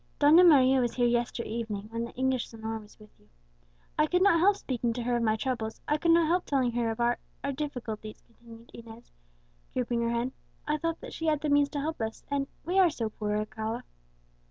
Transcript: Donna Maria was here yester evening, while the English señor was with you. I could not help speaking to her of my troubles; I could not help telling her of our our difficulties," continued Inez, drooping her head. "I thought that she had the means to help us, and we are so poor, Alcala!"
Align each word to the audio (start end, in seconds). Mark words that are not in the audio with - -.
Donna 0.17 0.43
Maria 0.43 0.81
was 0.81 0.95
here 0.95 1.05
yester 1.05 1.43
evening, 1.43 1.83
while 1.91 2.05
the 2.05 2.11
English 2.13 2.49
señor 2.49 2.81
was 2.81 2.97
with 2.97 3.11
you. 3.19 3.29
I 3.99 4.07
could 4.07 4.23
not 4.23 4.39
help 4.39 4.55
speaking 4.55 4.93
to 4.93 5.03
her 5.03 5.17
of 5.17 5.21
my 5.21 5.35
troubles; 5.35 5.79
I 5.87 5.97
could 5.99 6.09
not 6.09 6.25
help 6.25 6.45
telling 6.45 6.71
her 6.71 6.89
of 6.89 6.99
our 6.99 7.19
our 7.43 7.51
difficulties," 7.51 8.19
continued 8.25 8.71
Inez, 8.73 9.11
drooping 9.75 10.01
her 10.01 10.09
head. 10.09 10.31
"I 10.67 10.77
thought 10.77 11.01
that 11.01 11.13
she 11.13 11.27
had 11.27 11.41
the 11.41 11.49
means 11.49 11.69
to 11.69 11.79
help 11.79 12.01
us, 12.01 12.23
and 12.31 12.47
we 12.65 12.79
are 12.79 12.89
so 12.89 13.11
poor, 13.11 13.37
Alcala!" 13.37 13.83